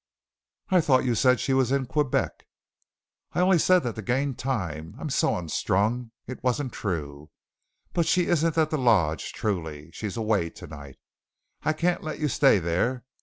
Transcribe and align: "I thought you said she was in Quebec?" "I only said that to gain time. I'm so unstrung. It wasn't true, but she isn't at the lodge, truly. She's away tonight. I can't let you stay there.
"I 0.69 0.81
thought 0.81 1.05
you 1.05 1.13
said 1.13 1.39
she 1.39 1.53
was 1.53 1.71
in 1.71 1.85
Quebec?" 1.85 2.47
"I 3.33 3.41
only 3.41 3.59
said 3.59 3.83
that 3.83 3.93
to 3.93 4.01
gain 4.01 4.33
time. 4.33 4.95
I'm 4.99 5.11
so 5.11 5.37
unstrung. 5.37 6.09
It 6.25 6.43
wasn't 6.43 6.73
true, 6.73 7.29
but 7.93 8.07
she 8.07 8.25
isn't 8.25 8.57
at 8.57 8.71
the 8.71 8.79
lodge, 8.79 9.31
truly. 9.31 9.91
She's 9.91 10.17
away 10.17 10.49
tonight. 10.49 10.97
I 11.61 11.73
can't 11.73 12.01
let 12.03 12.17
you 12.17 12.29
stay 12.29 12.57
there. 12.57 13.05